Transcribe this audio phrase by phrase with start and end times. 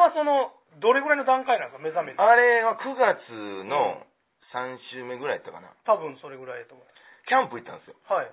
[0.00, 2.22] はその、どれぐらいの段階なんですか、目覚めて。
[2.22, 4.06] あれは9月の
[4.52, 6.86] 3週目ぐらいやったかな多分それぐらいだと思い
[7.28, 8.12] キャンプ行ったんですよます。
[8.14, 8.32] はい。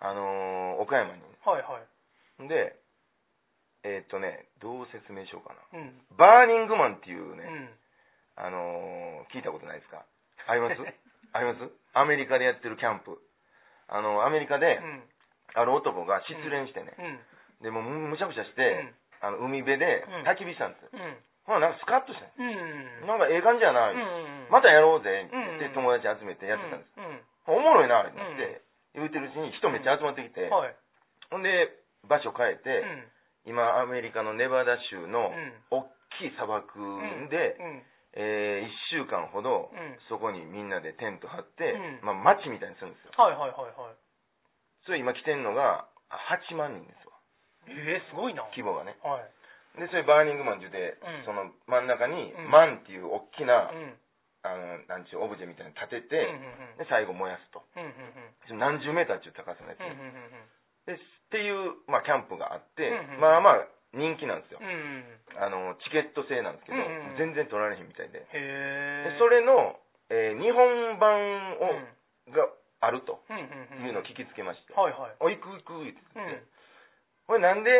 [0.00, 2.48] あのー岡山にはいはい。
[2.48, 2.74] で
[3.84, 6.02] えーっとねどう説明しようかなうん。
[6.18, 7.70] バーニングマンっていうね、うん。
[8.34, 10.02] あのー聞いたことないですか？
[10.48, 10.76] あります？
[11.32, 11.70] あります？
[11.94, 13.18] アメリカでやってるキャンプ
[13.86, 15.08] あのアメリカでうん。
[15.54, 17.62] ある男が失恋してね、うん。
[17.62, 21.16] でもうむむしゃくしゃして、うんあの海辺でうん焚き火したんですよ、うん。
[21.48, 23.08] ほらなんかスカッとしたうん。
[23.08, 24.48] なんかええ感じやな、うん。
[24.52, 27.00] またやろうぜって友達集めてやってたんです、
[27.48, 27.56] うん。
[27.56, 28.60] おもろいなってなって、
[28.94, 30.76] 言うてるうちに人めっちゃ集まってきて、はい。
[31.30, 31.72] ほんで
[32.08, 32.84] 場所変えて、
[33.44, 33.52] うん。
[33.56, 35.84] 今アメリカのネバダ州のうん大
[36.20, 36.80] きい砂漠
[37.28, 37.82] で、うん。
[38.16, 43.96] え1週間ほど、うんそこにみんなでテント張って、うんまあ、街みたいにするんですよはいはいはいはい。
[44.86, 45.88] それ今来てんのが
[46.30, 47.03] 8万人ですわ
[47.68, 48.42] えー、すごいな。
[48.50, 49.80] 規模がねはい。
[49.80, 53.94] でそれバーニングマンって言って、うんその真ん中に、うんマンっていう大きな、うん。
[54.44, 57.82] あのなんちゅうオブジェみたいに立てうんて、うんで最後燃やすとうん。
[57.82, 57.90] うん
[58.52, 59.86] うん何十メーターっていう高さのやつうん。
[59.86, 60.98] うね、んうんでっ
[61.32, 64.68] ていう、まあ、キャンプがあって、うんうんまあまあ人気なんですよ、うん。
[64.68, 65.42] うん。
[65.42, 69.18] あのチケット制なんですけど、うんうん全然取られへんみたいでへえで。
[69.18, 69.78] それの、
[70.10, 72.46] えー日本版を、が
[72.84, 73.86] あるとうんうんうん。
[73.86, 75.16] いうのを聞きつけまして、はいはい。
[75.20, 76.26] お行く行くってうん。
[76.26, 76.44] 言って、
[77.26, 77.70] これなんで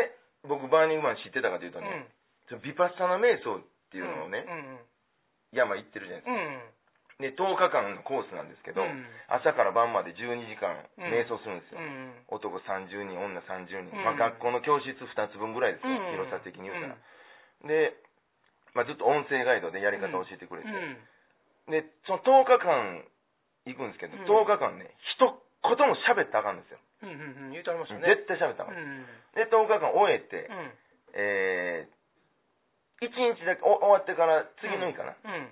[0.49, 1.85] 僕バーニングマン知ってたかというとうん。
[1.85, 2.09] ね、
[2.49, 5.57] そのビパッサナ瞑想っていうのをね、うん。
[5.57, 6.85] 山行ってるじゃないですか。
[7.15, 9.07] で10日間のコースなんですけど、うん。
[9.31, 11.15] 朝から晩まで12時間うん。
[11.15, 12.27] 瞑想するんですよ、うん。
[12.29, 16.99] 男30人女30人、うんまあ、学校の教室2つ分ぐらいですよ、うん広さ的に言うたら、
[17.71, 17.95] で、
[18.75, 20.99] まあ、ずっと音声ガイドでやり方を教えてくれて、うん。
[21.71, 23.07] でその10日間
[23.65, 24.27] 行くんですけど、うん。
[24.27, 27.57] 10日間ね一言も喋ったらあかんですよ、うんうんうん。
[27.57, 28.05] 言うてありましたね。
[28.05, 29.07] 絶対喋ったらあかん、うん。
[29.35, 30.73] で10日間終えて、うん。
[31.15, 35.49] えー、1日だけお終わってから次の日かな、うん。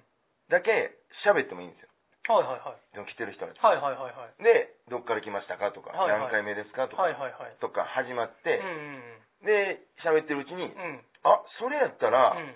[0.48, 0.92] だけ
[1.24, 1.88] 喋ってもいいんですよ
[2.28, 2.94] はいはいはい。
[2.94, 4.42] でも来てる人たちはいはいはいはい。
[4.42, 7.56] でどっから来ましたかとか、はいはい何回目ですかとか、はいはいはい。
[7.58, 10.70] とか始まっうて、んで喋ってるうちに、うん。
[10.70, 11.04] うん。
[11.24, 12.54] あそれやったら、うん。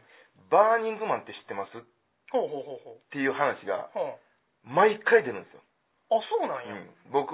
[0.51, 1.79] バーニングマンって知ってます？
[1.79, 1.83] っ
[2.31, 3.11] ほうほうほうほう。
[3.11, 3.91] ていう話が。
[4.67, 5.63] 毎回出るんですよ、
[6.11, 6.75] あ、そうなんや。
[6.75, 7.33] うん僕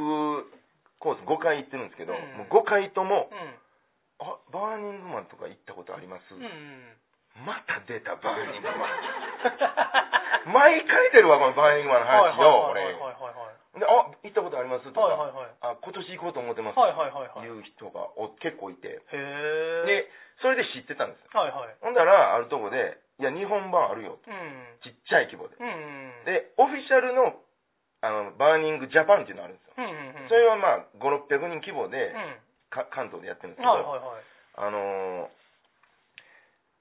[1.03, 3.59] コース5回行ってるんですけど、うんもう5回ともうん。
[4.22, 7.43] あバーニングマンとか行ったことあります、うんうん。
[7.44, 8.88] また出たバーニングマン
[10.53, 13.81] 毎回出るわこのバーニングマンの話よはいはい俺はいはいはい。
[13.81, 13.91] であ
[14.22, 14.84] 行ったことあります？
[14.93, 15.50] とか、はいはいはい。
[15.62, 17.47] あ今年行こうと思ってますはいはいはいはい。
[17.47, 19.83] いう人がお結構いてへえ。
[19.87, 20.10] で
[20.43, 21.75] それで知ってたんですよはいはい。
[21.81, 24.78] ほんだらあるとこでいや日本版あるようん。
[24.84, 25.71] ちっちゃい規模でうんう
[26.22, 27.34] ん。、でオフィシャルの
[28.02, 30.28] あのバーニングジャパンっていうのがあるんですようんうんうん。
[30.28, 32.36] それはまあ5600人規模でうん。
[32.68, 34.24] か関東でやってるんですけど、はいはいはい。
[34.58, 35.42] あのー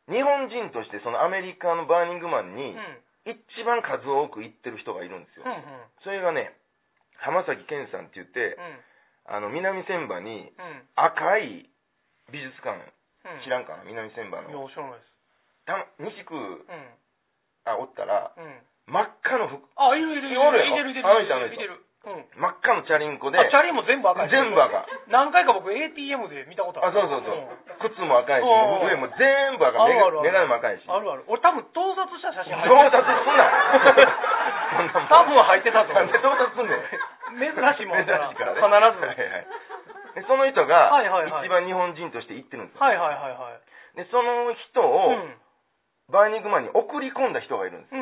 [0.09, 2.99] 日本人としてそのアメリカのバーニングマンにうん。
[3.21, 5.61] 一番数多く行ってる人がいるんですよ、うんうん。
[6.03, 6.57] それがね
[7.21, 9.35] 浜崎健さんって言ってうん。
[9.35, 10.89] あの南千葉にうん。
[10.97, 11.69] 赤い
[12.33, 13.43] 美術館うん。
[13.45, 13.83] 知らんかな？
[13.85, 15.11] 南千葉いや、の知らないです。
[15.69, 16.97] た西区うん。
[17.69, 18.57] あおったらうん。
[18.91, 19.63] 真っ赤の服。
[19.79, 20.41] あ、いるいるいる。
[20.43, 20.75] おるやろ？
[20.75, 21.07] いてるいてる。
[21.07, 21.79] あの人あの人いてる。
[22.01, 22.25] うん。
[22.35, 23.39] 真っ赤のチャリンコで。
[23.39, 24.29] あ、チャリも全部赤い。
[24.29, 24.85] 全部赤。
[25.07, 26.99] 何回か僕 ATM で見たことある。
[26.99, 27.31] あそうそうそ
[27.87, 28.91] う、靴も赤いしうん。
[28.91, 29.79] 上も全部赤。
[29.79, 30.27] あるあるある。
[30.27, 30.83] メガネも赤いし。
[30.91, 31.23] あるある。
[31.31, 33.47] 俺多分盗撮した写真入到って達すんな。
[34.91, 36.03] そんな多分入ってたと思う。
[36.03, 37.55] なんで到達すんねん。
[37.55, 38.91] 珍しいもんだな珍しいからね。
[38.91, 39.05] 必ず。
[39.07, 39.47] はいはい。
[40.15, 40.91] でその人が
[41.39, 42.83] 一番日本人として行ってるんですよ。
[42.83, 43.95] はいはいはいはい。
[43.95, 45.37] でその人うをん。
[46.11, 47.95] バーニングマンに送り込んだ人がいるんです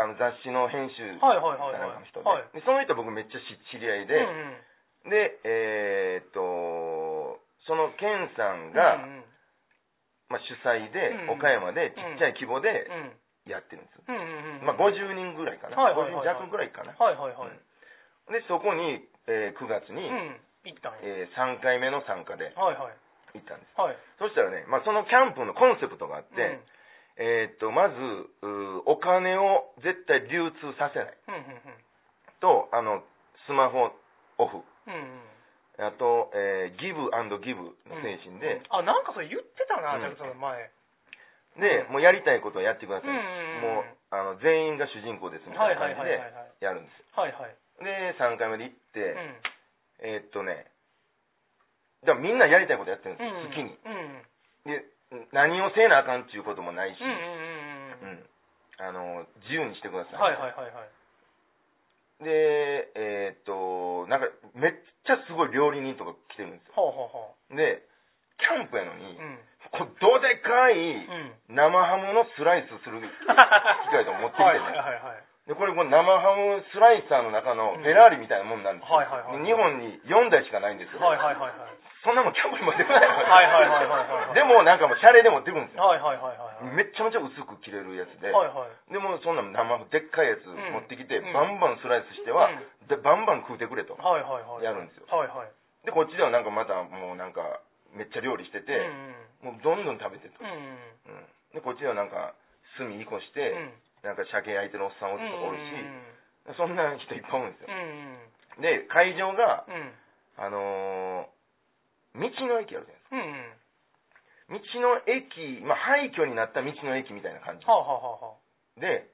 [0.00, 1.18] あの雑誌の編集うん。
[1.20, 2.00] はいはいはいかなんかはい。
[2.00, 2.44] の人で,、はい。
[2.54, 4.28] でその人僕めっちゃし知り合いで、うん
[5.04, 5.10] うん。
[5.10, 9.24] でえーっとそのケンさんが、うんうん
[10.30, 14.66] まあ、主催で、うん岡山でちっちゃい規模でうんやってるんですよ、うんうんうん。
[14.66, 17.48] まあ、50人ぐらいかな、はいはいはいはい50弱ぐらいかな、はいはいはい。
[17.48, 17.58] うん
[18.30, 20.06] でそこに、えー9月に。
[21.02, 22.94] え3回目の参加ではいはい。
[23.32, 23.96] 行ったんですはい。
[24.18, 26.60] そしたらね、まあ、そのキャンプのコンセプトがあって、うん
[27.20, 27.94] えーっとまず
[28.88, 31.78] お金を絶対流通させないうんうん
[32.40, 33.04] とあの
[33.46, 33.92] スマホ
[34.38, 34.94] オフうん。
[34.94, 35.00] うん
[35.80, 35.86] うん。
[35.86, 40.70] あと、えーギブアンドギブの精神で、あ、なんかそれ言ってたな、うんジャクソンの前。
[41.56, 43.10] でもうやりたいことをやってください、
[43.60, 46.20] もうあの全員が主人公ですみたはいいな感じで
[46.60, 47.56] やるんですはいはい。
[47.84, 49.36] で3回目で行って、うん。
[50.00, 50.68] えーっとね
[52.06, 53.48] だみんなやりたいことやってるんですよ、うん。
[53.48, 53.76] 好きに
[54.64, 54.72] うん。
[54.72, 54.84] で
[55.32, 58.24] 何をせなあかんっていうこともないし、うん
[58.80, 60.88] あの自由にしてください、はいはいはいはい。
[62.24, 66.80] でえーっとなんかめっちゃすごい料理人とか来てるんですよ。
[66.80, 67.84] ほうほうほで
[68.40, 69.38] キャンプやのに、うん。
[69.76, 70.80] こうどでかい
[71.52, 71.60] うん。
[71.60, 73.06] 生ハムのスライスする機
[73.92, 75.24] 械とか持ってきてはいね、はいはいはい。
[75.44, 81.76] でこれこう生ハムスライサーの中のフェラーリみたいなもんなんですよ、はいはいはい日本に4台しかないんですよ、はいはいはいはい。
[82.00, 84.34] そんなもんキャンプに持ってこないはいはいはいはい。
[84.34, 86.76] でもなんかもうシャレで持ってくるんですよはいはいはいはいはい。
[86.76, 88.92] めっちゃめちゃ薄く切れるやつで、はいはい。
[88.92, 94.64] でもそんな生でっかいやつん持ってきて、うんバンバンスライスしては、うんでバンバン食うてくれとはいはいはい。
[94.64, 95.52] やるんですよはいはい。
[95.84, 97.60] でこっちではなんかまたもうなんか
[97.94, 98.70] めっちゃ料理してて、
[99.42, 100.56] もうどんどん食べてと、うんうん。
[100.56, 102.34] うんでこっちではなんか
[102.78, 103.74] 炭いこして、うん。
[104.06, 105.48] なんか鮭焼いてるおっさんおるうん。
[105.48, 107.82] おるし、そんな人いっぱいおるんですようん
[108.56, 108.62] うん。
[108.62, 109.92] で会場がうん。
[110.38, 111.39] あのー
[112.14, 113.22] 道の駅あるじゃないですかうん
[114.54, 114.60] うん。
[114.60, 118.80] 道の駅、まあ、廃墟になった道の駅みたいな感じはあはあ。
[118.80, 119.06] で、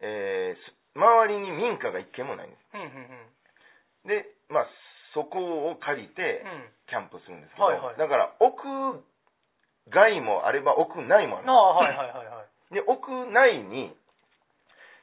[0.00, 4.08] えーす周りに民家が一軒もないんですうんうんうん。
[4.08, 4.66] で、まあ、
[5.12, 6.70] そこを借りてうん。
[6.86, 8.52] キャンプするんですけど、はいはいだから屋
[9.90, 12.74] 外もあれば屋内もあるはいはいはいはい。
[12.74, 12.96] で屋
[13.32, 13.92] 内に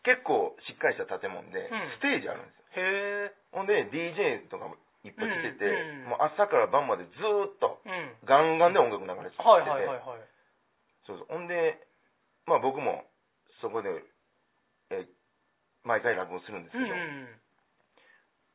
[0.03, 3.33] 結構しっかりした建物で、うんステージあるんですよへえ。
[3.53, 8.13] ほんで DJ とかもいっぱい来てて、うんうんもう朝から晩までずーっとうん。
[8.27, 10.21] ガンガンで音楽流れてて、はいはいはいはい。
[11.07, 11.79] そうそうほんで
[12.45, 13.05] まあ僕も
[13.61, 13.89] そこで、
[14.89, 15.05] え
[15.85, 17.27] 毎回落語するんですけど、うんうん。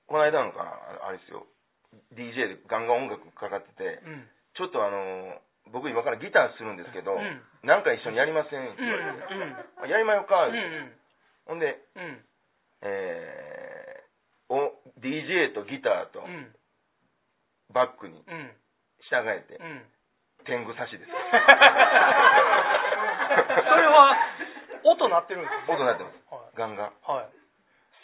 [0.06, 1.46] この間なんかああれですよ
[2.14, 4.28] DJ でガンガン音楽かかっててうん。
[4.54, 5.40] ちょっとあの
[5.72, 9.82] 僕今からギターするんですけど、うんなんか一緒にやりませんってうん言われて、うん。
[9.82, 10.92] あやりまよか、うんうん。
[11.46, 12.22] ほんで、うん。
[12.82, 13.65] えー、
[14.48, 16.54] お DJ とギターとうん。
[17.75, 18.50] バックにうん。
[19.10, 19.82] 従えてうん。
[20.44, 21.16] 天狗差しです そ
[23.76, 24.16] れは、
[24.84, 26.90] 音鳴ってるんですよ、音鳴ってますはガンガンい。
[27.10, 27.26] はい。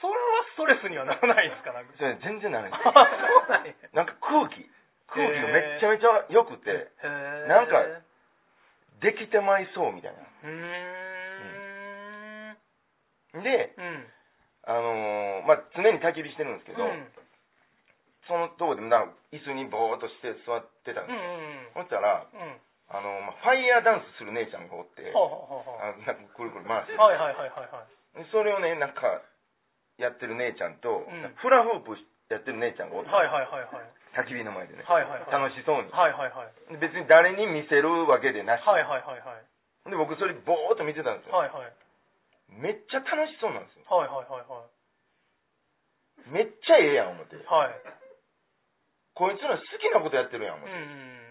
[0.00, 0.18] それは
[0.54, 1.72] ストレスにはならないですか？
[1.72, 1.92] なんか。
[1.96, 2.94] 全然ならないあそう
[3.52, 3.72] なんや。
[3.92, 4.68] なんか空気
[5.06, 6.88] 空気がめっちゃめちゃ良くて。
[7.46, 7.84] なんか
[9.00, 10.52] できてまいそうみたいうーん。
[13.34, 14.12] なでうん。
[14.64, 17.06] あのーまあ常に焚き火してるんですけど、うん。
[18.30, 19.02] そのとこでな
[19.34, 21.10] 椅子にぼーっとして座ってたんうん。
[21.10, 21.86] ですよ、うん。
[21.86, 22.58] そしたらうん。
[22.92, 29.24] あのまあ、ファイヤーダンスする姉ちゃんがおって、はあはあはああなんかくるくる回して、はいはいはいはいそれをねなんか
[29.96, 31.96] やってる姉ちゃんと、んフラフープ
[32.28, 33.88] やってる姉ちゃんがおって、はいはいはいはい。
[34.12, 35.32] 焚き火の前でね、はいはいはい。
[35.32, 36.76] 楽しそうに、はいはいはい。
[36.76, 39.88] 別に誰に見せるわけでなし、はいはいはいはい。
[39.88, 41.72] で僕それぼーっと見てたんですよ、はいはい。
[42.60, 44.66] めっちゃ楽しそうなんですよはいはいはいは
[46.28, 47.42] めっちゃええやん思ってい。
[47.44, 47.74] はい。
[49.14, 51.22] こいつら好きなことやってるやん思って、うんうん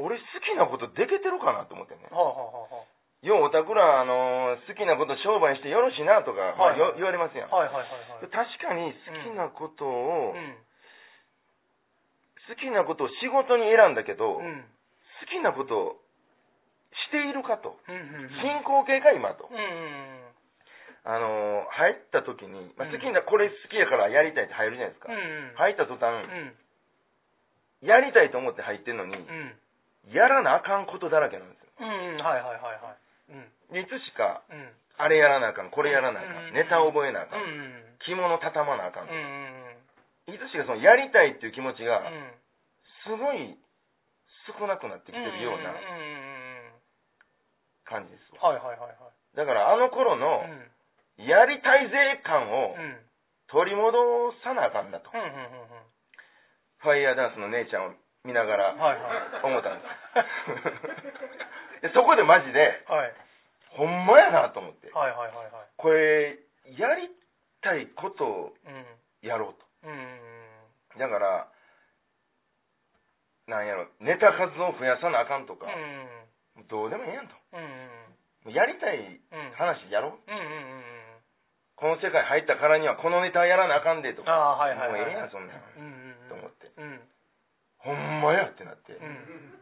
[0.00, 2.16] 俺好きなことできてるかなと思ってねうん。
[2.16, 2.88] はあはあは
[3.20, 7.56] ようおたくら、あのー好きなこと商売してよろしいなとか、まあはいはいよ言われますやん、あ。
[7.56, 8.32] はいはいはいはい。
[8.32, 10.56] 確かに好きなことを、うん。
[12.48, 14.64] 好きなことを仕事に選んだけど、好うん。
[15.28, 15.99] きなことを
[17.10, 17.74] しているかと。
[17.86, 19.50] 進行形か今と、
[21.02, 25.10] あのー入った時に、まあ、うん好きな、これ好きやからやりたいって入るじゃないですか。
[25.58, 26.54] 入った途端、うん。
[27.82, 30.14] やりたいと思って入ってんのに、うん。
[30.14, 32.22] やらなあかんことだらけなんですようん。
[32.22, 33.32] はいはいはいはい。
[33.32, 33.74] うん。
[33.74, 34.72] でいつしかうん。
[35.00, 37.98] あれやらなあかんこれやらなあかん、うんネタ覚えなあかん、うん。
[38.04, 39.08] 着物畳まなあかん、
[40.28, 42.04] いつしかそのやりたいっていう気持ちが。
[43.04, 43.56] すごい
[44.58, 45.72] 少なくなってきてるような
[47.90, 48.38] 感じですうん。
[48.40, 49.36] わはいはいはいはい。
[49.36, 51.26] だからあの頃のうん。
[51.26, 52.96] やりたいぜ感をうん。
[53.50, 53.98] 取り戻
[54.46, 55.42] さなあかんなと、うんうんうんうん。
[56.78, 57.94] ファイヤーダンスの姉ちゃんを
[58.24, 59.42] 見ながらはいはい。
[59.42, 59.86] 思ったんで
[61.82, 63.12] す でそこでマジではい。
[63.70, 65.68] ほんまやなと思ってはいはいはいはい。
[65.76, 66.38] これ
[66.78, 67.10] やり
[67.60, 68.86] たいことをうん。
[69.22, 70.20] やろううんうん
[70.94, 71.48] とだから
[73.46, 75.68] なんやろネタ数を増やさなあかんとかう
[76.62, 76.68] ん。
[76.68, 77.62] どうでもええやんとうん
[78.46, 78.52] うん。
[78.52, 79.50] やりたいうん。
[79.56, 80.46] 話やろううんうんう
[80.78, 80.84] ん。
[81.76, 85.00] この世界入ったからにはこのネタやらなあかんでとかはいはいはい。
[85.00, 86.84] もうええやんそんなんうんうんと思ってうん。
[86.84, 87.00] うん。
[87.78, 89.60] ほんまやってなってうん。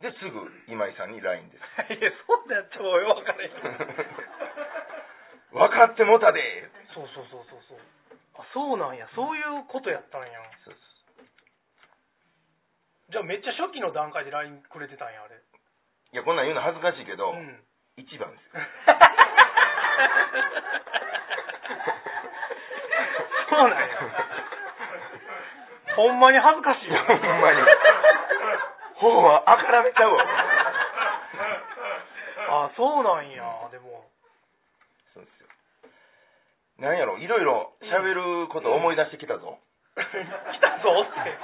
[0.00, 1.62] ですぐ今井さんに LINE です
[1.94, 3.52] いや、そうだよ、ちょ、よ、分かれへん。
[5.50, 7.78] 分かってもたでそうそうそうそうそう。
[8.38, 9.08] あ、そうなんや。
[9.16, 10.38] そういうことやったんや。
[10.64, 10.76] そう
[13.10, 15.40] じゃあめっちゃ初期の段階で LINE くれてたんや、あれ。
[16.12, 17.60] いやこんなん言うの恥ずかしいけど、うん。
[17.96, 18.62] 一番ですよ。
[23.50, 23.88] そうなんや。
[25.96, 27.04] ほんまに恥ずかしいわ。
[27.04, 27.58] ほんまに。
[29.00, 30.24] 頬はあからめちゃうわ。
[32.50, 34.04] あ、そうなんや、でも。
[35.12, 35.48] そうですよ。
[36.78, 39.58] なんやろいろいろ喋ること思い出してきたぞ、
[39.98, 41.36] 来たぞって。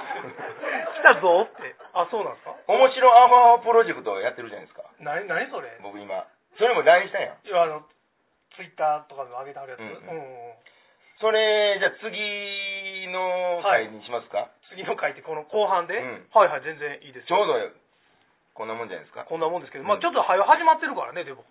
[0.99, 1.75] 来たぞって。
[1.93, 2.54] あそうなんですか？
[2.67, 4.83] 面白アホアホプロジェクトやってるじゃないですか。
[4.99, 5.69] 何何それ？
[5.81, 6.25] 僕今。
[6.57, 7.37] それも LINE したんや。
[7.37, 7.85] いやあの
[8.55, 10.17] ツイッターとかでも上げてはるやつ、うんうんうん。
[10.17, 10.55] うん
[11.23, 16.27] それじゃあ次の回にしますか、次の回ってこの後半で、うん。
[16.35, 17.55] はいはい全然いいですちょうど
[18.51, 19.23] こんなもんじゃないですか。
[19.23, 19.87] こんなもんですけど、うん。
[19.87, 21.47] まあちょっと早始まってるからねでも。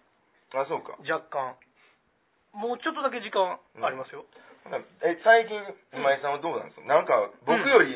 [0.53, 1.01] あそうか。
[1.01, 1.57] 若干。
[2.53, 4.23] もうちょっとだけ時間ありますよ、
[5.03, 5.59] え最近
[5.91, 6.87] 今井さんはどうなんですか？
[6.87, 7.91] なんか僕より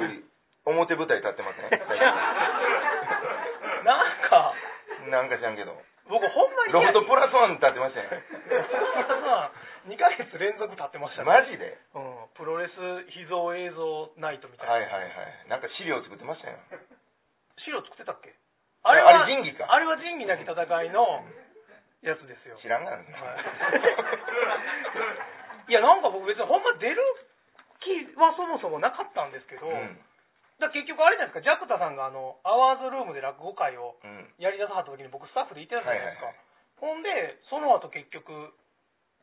[0.70, 1.98] 表舞台立ってますね、最
[3.84, 4.54] なんか。
[5.04, 5.76] 近なんか知らんけど。
[6.08, 8.22] 僕ほんまにロフトプラスワン立ってましたよね。
[9.88, 11.28] 2ヶ月連続立ってましたね。
[11.28, 11.76] マジで？
[11.94, 12.72] うん、プロレス
[13.12, 15.12] 秘蔵映像ナイトみたいな、はいはいはい。
[15.48, 16.56] なんか資料作ってましたよ。
[17.64, 18.34] 資料作ってたっけ？
[18.84, 19.66] あれあれ仁義か。
[19.68, 21.24] あれは仁義なき戦いの
[22.02, 22.56] やつですよ。
[22.62, 23.04] 知らんがな、はい。
[25.68, 26.96] いやなんか僕別にほんま出る
[27.80, 30.00] 気はそもそもなかったんですけど、うん
[30.58, 31.46] だから結局あれじゃないですか。
[31.46, 34.34] ジャクタさんがあのアワーズルームで落語会をうん。
[34.38, 36.48] やりださはった時に僕スタッフでいてたじゃないですか、はいはい
[36.78, 37.10] ほんで
[37.50, 38.54] その後結局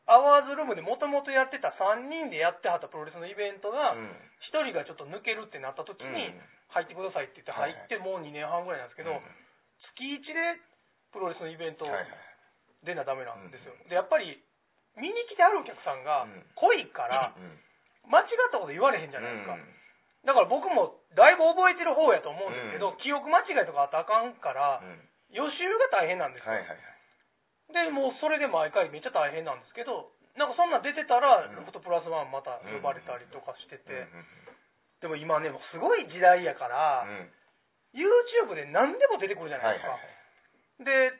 [0.04, 4.12] アワーズルームでもともとやってた3人でやってはったプロレスのイベントがうん。
[4.52, 6.40] 1人がちょっと抜けるってなった時にうん。
[6.68, 9.24] 入ってくださいって言って入ってもう2年半ぐらいなんですけど、うん。
[9.96, 10.60] 月1で
[11.16, 12.12] プロレスのイベントはいはい
[12.84, 13.88] 出なダメなんですよ、うん。
[13.88, 14.36] でやっぱり
[15.00, 16.44] 見に来てあるお客さんがうん。
[16.60, 17.56] 濃いからうん
[18.12, 19.64] 間違ったこと言われへんじゃないですか、うん
[20.26, 23.00] だから僕もだいぶ覚えてる方やと思うんですけど、うん。
[23.00, 24.98] 記憶間違いとかあったらあかんからうん。
[25.30, 25.46] 予習
[25.90, 27.88] が大変なんですよ、はいはいはい。
[27.88, 31.56] でもうそれで毎回めっちゃ大変なんですけどなんかそんなん出てたら、うん。
[31.56, 34.26] ロフトプラスワンまた呼ばれたりとかしてて、うん
[34.96, 37.10] でも今ねもうすごい時代やから、うん。
[37.10, 37.32] うん
[37.96, 41.16] YouTube で何でも出てくるじゃないですか、はいはいはい。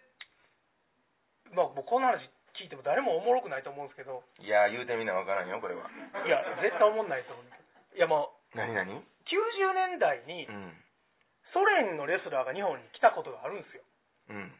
[1.48, 2.20] でまあ僕この話
[2.60, 4.24] 聞いても誰もおもろくないと思うんですけど。
[4.40, 5.88] いや言うてみなわからんよこれは。
[5.88, 7.48] いや絶対おもんないと思う。
[7.48, 10.72] いやもう何何？90年代にうん。
[11.54, 13.82] ソ連のレスラーが日本に来たことがあるんですよ。
[14.30, 14.52] うん。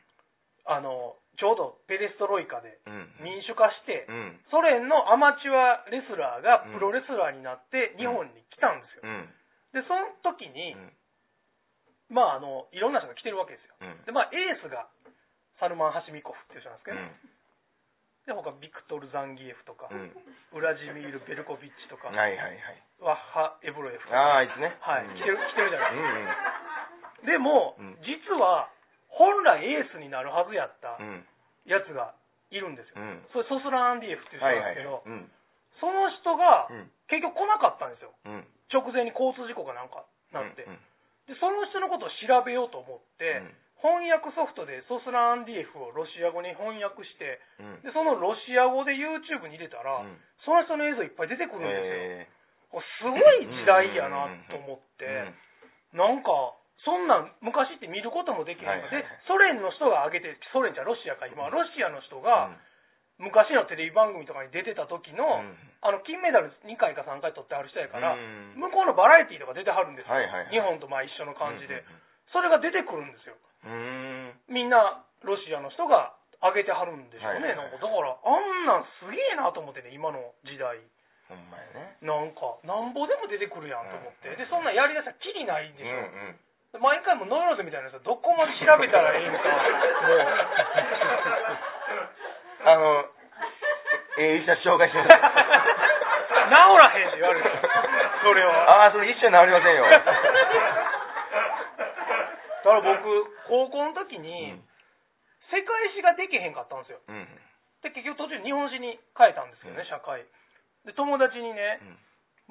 [0.66, 3.12] あのちょうどペレストロイカでうん。
[3.21, 4.40] 民主化してうん。
[4.50, 9.02] ソ連のアマチュアレスラーがプロレスラーになって日本に来たんですよ。
[9.05, 9.28] うん。
[9.76, 10.93] でその時にうん。
[12.09, 13.76] まああのいろんな人が来てるわけですよ。
[13.81, 14.05] うん。
[14.05, 14.88] でまあエースが
[15.61, 17.36] サルマン・ハシミコフっていう人なんですけど、うん
[18.26, 20.11] で他ビクトル・ザンギエフとか、うん。
[20.11, 22.59] ウラジミール・ベルコビッチとか、はいはいはい。
[22.99, 24.18] ワッハ・エブロエフとか。
[24.18, 24.75] あああいつね。
[24.83, 25.14] はい、うん。
[25.14, 25.95] 来てる来てるじゃない。
[25.95, 26.02] で
[27.23, 27.95] すかでも、うん。
[28.02, 28.68] 実は
[29.09, 31.23] 本来エースになるはずやったうん。
[31.71, 32.14] やつが
[32.50, 33.23] いるんですよ、うん。
[33.30, 35.30] それソスラン・アンディエフっていう人はないんですけど、はいうん。
[35.78, 36.90] その人がうん。
[37.06, 38.11] 結局来なかったんですよ。
[38.26, 38.42] うん。
[38.75, 40.02] 直前に交通事故がなんか
[40.35, 40.78] なって、うん
[41.26, 43.42] でその人のことを調べようと思って、
[43.85, 47.85] 翻訳ソフトでソスラン・アンディエフをロシア語に翻訳してうん。
[47.85, 50.16] でそのロシア語で YouTube に入れたら、うん。
[50.45, 52.28] その人の映像いっぱい出てくるんで
[52.73, 55.35] すよ、すごい時代やなと思って、え
[55.97, 56.30] なんか
[56.85, 58.88] そんなん昔って見ることもできないの。
[58.88, 59.26] で、はいはいはい。
[59.26, 62.23] ソ連の人が上げてソ連じゃロシアか今ロシアの人うん。
[62.23, 62.54] が
[63.18, 65.56] 昔のテレビ番組とかに出てた時の、うん。
[65.83, 68.56] あの金メダル2回か3回取ってはる人やから、うん。
[68.56, 70.54] 向こうのバラエティーとか出てはるんですよ、はいはいはい。
[70.54, 73.38] 日本とまあ一緒の感じで、うんそれが出てくるんですよ。
[73.38, 73.47] うんうん
[74.49, 77.70] みんなロシアの人が上げてはるんでしょうね、はいはいはい。
[77.73, 80.78] なんかだからあんなんすげえなと思ってね今の時代。
[81.26, 81.96] ほんまやね。
[82.06, 84.37] なんかなんぼでも出てくるやんと思って、うん。
[84.38, 85.94] でそんなんやりだしたらきりないんでしょ、う
[86.78, 86.82] んうん。
[86.82, 89.42] 毎回もノイローゼみたいなやつはどこまで調べたらいいんか。
[92.70, 93.11] あの
[94.18, 95.08] ええ医者紹介します。
[95.11, 95.18] も
[96.46, 97.50] う治らへんって言われる。
[98.23, 98.85] それは。
[98.87, 99.90] ああそれ一緒に治りませんよ。
[99.90, 99.99] だ
[102.80, 103.09] から僕
[103.49, 104.68] 高校の時にうん
[105.47, 106.99] 世界史ができへんかったんですよ。
[107.06, 107.23] うん。
[107.83, 109.87] で結局途中日本史に変えたんですよね、うん。
[109.87, 110.26] 社会。
[110.85, 111.78] で友達にね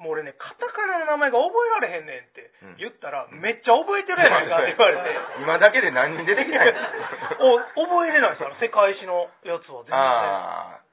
[0.00, 0.04] ん。
[0.08, 1.52] もう俺ねカタカナの名前が覚
[1.84, 2.76] えられへんねんってうん。
[2.80, 5.12] 言ったら、めっちゃ覚えてるやないかって言われて。
[5.44, 6.72] 今だけで何人出てきない
[7.76, 9.98] お覚えれないですから世界史のやつは全然。
[9.98, 10.86] ああ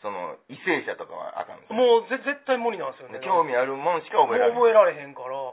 [0.00, 1.76] その為政者とかはあかんの？
[1.76, 3.18] もうぜ絶対無理なんですよね。
[3.20, 5.36] で興味あるもんしか覚えられないもう覚えられへんから。
[5.36, 5.52] う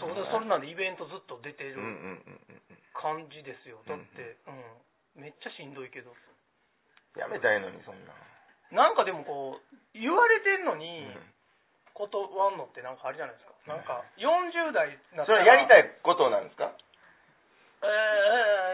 [0.00, 1.76] そうだそれなんでイベントずっと出てる
[2.94, 3.82] 感じですよ。
[3.86, 5.22] だって、うん。
[5.22, 6.14] めっちゃしんどいけど。
[7.16, 8.14] やめたらええのにそんな。
[8.70, 11.34] なんかでもこう言われてんのうにん。
[11.94, 13.52] 断んのってなんかあれじゃないですか。
[13.66, 16.72] なんか40代になそれはやりたいいことなんですか？
[17.82, 17.86] え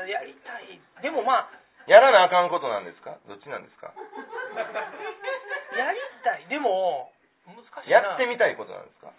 [0.07, 0.81] ーやりたい。
[1.03, 1.51] でもまあ
[1.87, 3.19] やらなあかんことなんですか？
[3.27, 3.93] どっちなんですか？
[5.75, 6.47] やりたい。
[6.49, 7.11] でも
[7.47, 7.97] 難しいな。
[7.99, 9.13] やってみたいことなんですか？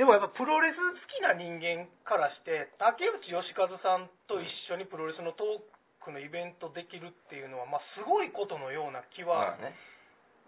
[0.00, 5.60] でもやっぱプロレス好きな人間からして竹内義和さんと一緒にプロレスのトー
[6.00, 9.76] クのイベントできるっていうのは、まあ、すごいことのような気はまあね。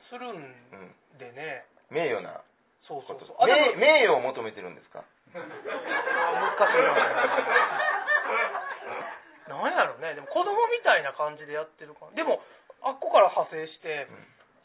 [0.09, 1.21] するんうん。
[1.21, 2.41] でね、名誉な。
[2.89, 3.45] そうそうそう。
[3.45, 5.05] 名名誉を求めてるんですか？
[5.05, 5.45] あ難
[6.57, 6.81] しい
[9.53, 10.17] ななんやろね。
[10.17, 12.09] でも子供みたいな感じでやってるか。
[12.09, 12.41] らでも
[12.81, 14.09] あっこから派生して、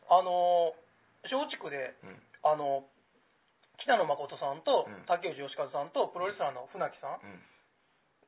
[0.08, 0.72] あの
[1.28, 2.24] 松竹でうん。
[2.48, 2.88] あの
[3.84, 5.06] 北野誠さんとうん。
[5.06, 7.42] 竹内義和さんとプロレスラーの船木さんうん。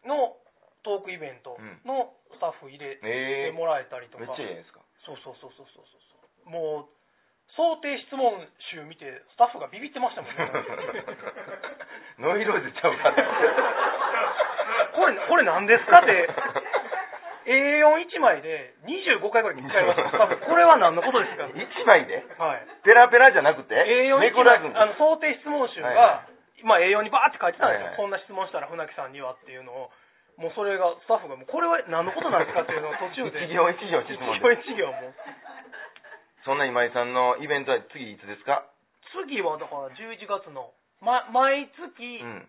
[0.08, 0.38] の
[0.84, 4.80] トークイベントのスタッフ入れええてもらえたりとか、めっちゃいいじゃないですか。
[5.04, 6.50] そうそうそうそうそうそう。
[6.50, 7.00] もう
[7.58, 8.32] 想定質問
[8.72, 10.40] 集見てスタッフがビビってましたもんね。
[12.20, 13.22] ノイローゼちゃうかと
[14.96, 16.30] これこれ何ですかって
[17.50, 20.14] A41 枚で25回ぐらい聞かれました。
[20.14, 21.58] スタッフこれは何のことですか？1
[21.90, 22.22] 枚で？
[22.38, 22.62] はい。
[22.86, 26.30] ペラペラじゃなくて？A4 めくらずにあの想定質問集が、はいは
[26.62, 27.98] まあ、A4 にバーって書いてたんですよ、はいはい。
[27.98, 29.90] こんな質問したら船木さんにはっていうのを。
[30.40, 33.44] もうそれがスタッフがもうこれは何のことなんですかっていうのを途中で。
[33.44, 35.16] 一行一行質問一行一行もう。
[36.46, 38.64] そんな今井さんのイベントは次いつですか？
[39.26, 42.48] 次はだから11月の、ま、毎う月ん。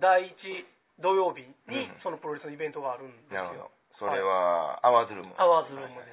[0.00, 2.00] 第1土曜日にうん。
[2.00, 6.08] そのプロレスのイベントがあるんですよ、なるほどそれはアワーズルームアワーズルームで、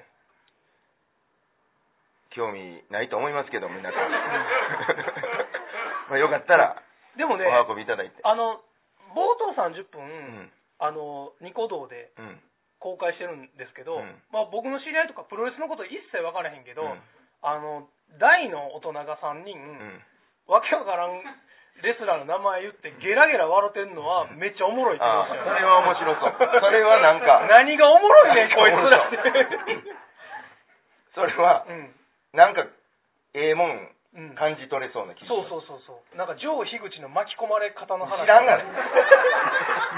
[2.35, 4.11] 興味ないと思いますけど皆さん。
[6.11, 6.83] まあよかったら
[7.15, 8.19] でもねお運びいただいて。
[8.23, 8.61] あの
[9.15, 10.51] 冒頭30分、うん。
[10.79, 12.41] あのニコ動でうん。
[12.79, 14.21] 公開してるんですけど、うん。
[14.31, 17.01] まあ、僕の知り合いとかプロレスのこと一切分からへんけど、うん。
[17.41, 17.89] あの
[18.19, 20.05] 大の大人が3人、うん。
[20.45, 21.23] わけわからん
[21.83, 26.33] レスラーの名前言ってゲラゲラ笑ってんのはめっちゃおもろいって言ああそれは面白そう。
[26.61, 29.17] それはなんか 何がおもろいねん こいつらって。
[31.13, 31.93] それはうん。
[32.33, 32.65] なんか
[33.33, 34.35] ええもんうん。
[34.35, 36.17] 感じ取れそうな気がそうそうそうそう。
[36.17, 38.21] なんかジョー樋口の巻き込まれ方の話。
[38.21, 38.63] 知らんがな。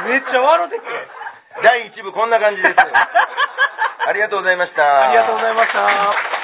[0.05, 0.85] めっちゃ笑ってて。
[1.63, 2.75] 第一部こんな感じです。
[2.79, 5.09] ありがとうございました。
[5.09, 6.38] ありがとうございました